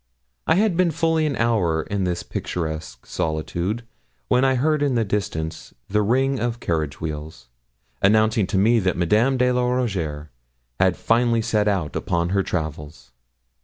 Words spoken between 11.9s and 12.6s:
upon her